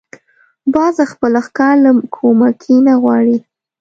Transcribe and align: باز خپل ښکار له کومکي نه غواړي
باز 0.73 0.95
خپل 1.11 1.33
ښکار 1.45 1.75
له 1.85 1.91
کومکي 2.15 2.77
نه 2.87 2.93
غواړي 3.01 3.37